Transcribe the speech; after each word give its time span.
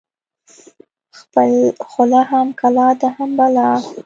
ـ 0.59 1.19
خپله 1.19 1.57
خوله 1.89 2.21
هم 2.31 2.47
کلا 2.59 2.87
ده 3.01 3.07
هم 3.15 3.29
بلا 3.39 3.67
ده. 3.81 3.89